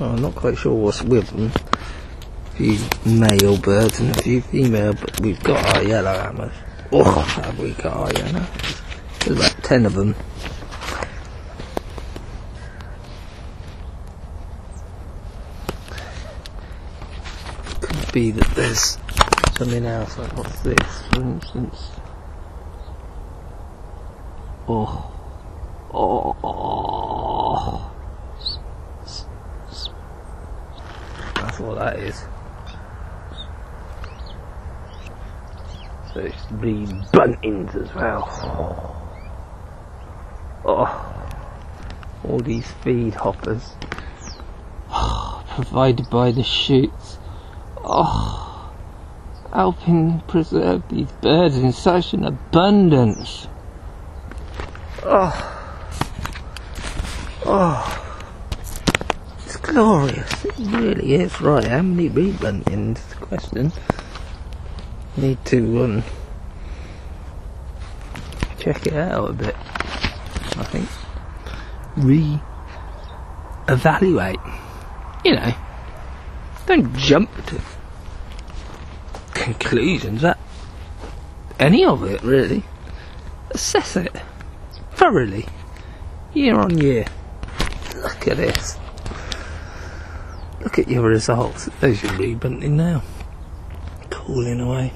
[0.00, 1.52] well, I'm not quite sure what's with them.
[2.46, 6.54] A few male birds and a few female, but we've got our yellow hammers.
[6.90, 8.46] Oh, have we got our yellow?
[9.20, 10.14] There's about ten of them.
[17.82, 18.96] Could be that there's
[19.58, 20.16] something else.
[20.16, 21.90] Like what's this, for instance?
[24.66, 25.12] Oh,
[25.92, 27.86] oh, oh.
[31.34, 32.24] That's what that is.
[36.12, 38.26] So it's the buntings as well.
[40.64, 41.38] Oh,
[42.24, 43.70] all these feed hoppers
[45.54, 47.18] provided by the shoots.
[47.76, 48.72] Oh,
[49.52, 53.46] helping preserve these birds in such an abundance.
[55.04, 55.32] Oh,
[57.46, 58.16] oh,
[59.44, 60.39] it's glorious.
[60.58, 61.40] Really is.
[61.40, 62.98] Right, how many reed buntings?
[62.98, 63.72] is the question.
[65.16, 66.04] Need to um,
[68.58, 69.56] check it out a bit.
[70.56, 70.88] I think
[71.96, 74.40] re-evaluate.
[75.24, 75.54] You know,
[76.66, 77.60] don't jump to
[79.34, 80.22] conclusions.
[80.22, 80.38] That
[81.58, 82.62] any of it really.
[83.52, 84.14] Assess it
[84.92, 85.44] thoroughly,
[86.34, 87.04] year on year.
[87.96, 88.78] Look at this.
[90.80, 91.68] At your results.
[91.80, 93.02] There's your reed bunting now.
[94.08, 94.94] Cooling away.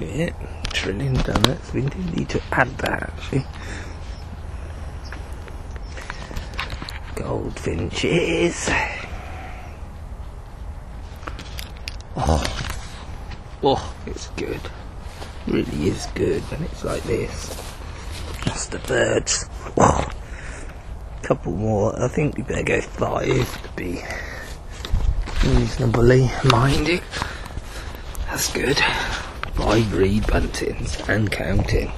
[0.00, 0.30] Yeah,
[0.72, 1.64] trillion done it.
[1.64, 3.46] So we do need to add that actually.
[7.14, 8.68] Goldfinches.
[12.16, 12.74] Oh,
[13.62, 14.60] oh, it's good.
[15.46, 17.50] Really is good when it's like this.
[18.42, 19.48] Just the birds.
[19.78, 20.08] Oh,
[21.22, 22.00] couple more.
[22.00, 24.02] I think we better go five to be
[25.44, 27.02] reasonably minded.
[28.26, 28.78] That's good.
[29.54, 31.92] Five reed buntings and counting.